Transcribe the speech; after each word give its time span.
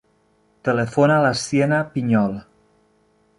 Telefona 0.69 1.17
a 1.17 1.23
la 1.25 1.33
Siena 1.41 1.83
Piñol. 1.93 2.35